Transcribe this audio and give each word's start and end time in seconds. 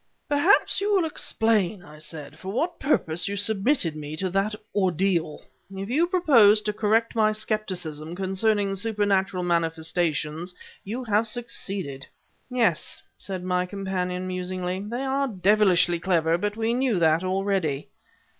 "Perhaps 0.27 0.81
you 0.81 0.91
will 0.95 1.05
explain," 1.05 1.83
I 1.83 1.99
said, 1.99 2.39
"for 2.39 2.51
what 2.51 2.79
purpose 2.79 3.27
you 3.27 3.35
submitted 3.37 3.95
me 3.95 4.17
to 4.17 4.31
that 4.31 4.55
ordeal. 4.73 5.45
If 5.71 5.91
you 5.91 6.07
proposed 6.07 6.65
to 6.65 6.73
correct 6.73 7.13
my 7.15 7.31
skepticism 7.31 8.15
concerning 8.15 8.73
supernatural 8.73 9.43
manifestations, 9.43 10.55
you 10.83 11.03
have 11.03 11.27
succeeded." 11.27 12.07
"Yes," 12.49 13.03
said 13.19 13.43
my 13.43 13.67
companion, 13.67 14.25
musingly, 14.25 14.79
"they 14.79 15.03
are 15.03 15.27
devilishly 15.27 15.99
clever; 15.99 16.35
but 16.35 16.57
we 16.57 16.73
knew 16.73 16.97
that 16.97 17.23
already." 17.23 17.89